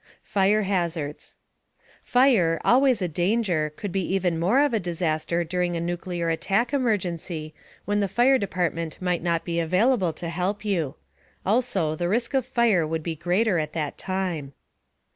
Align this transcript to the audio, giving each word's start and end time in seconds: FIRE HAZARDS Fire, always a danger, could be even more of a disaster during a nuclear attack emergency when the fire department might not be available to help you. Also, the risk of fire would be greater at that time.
FIRE 0.23 0.63
HAZARDS 0.63 1.37
Fire, 2.01 2.59
always 2.65 3.03
a 3.03 3.07
danger, 3.07 3.71
could 3.75 3.91
be 3.91 4.01
even 4.15 4.39
more 4.39 4.59
of 4.59 4.73
a 4.73 4.79
disaster 4.79 5.43
during 5.43 5.77
a 5.77 5.79
nuclear 5.79 6.31
attack 6.31 6.73
emergency 6.73 7.53
when 7.85 7.99
the 7.99 8.07
fire 8.07 8.39
department 8.39 8.99
might 8.99 9.21
not 9.21 9.45
be 9.45 9.59
available 9.59 10.11
to 10.13 10.29
help 10.29 10.65
you. 10.65 10.95
Also, 11.45 11.93
the 11.95 12.09
risk 12.09 12.33
of 12.33 12.47
fire 12.47 12.87
would 12.87 13.03
be 13.03 13.15
greater 13.15 13.59
at 13.59 13.73
that 13.73 13.95
time. 13.99 14.53